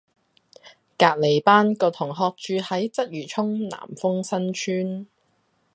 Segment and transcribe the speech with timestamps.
[0.97, 5.05] 隔離班個同學住喺鰂魚涌南豐新邨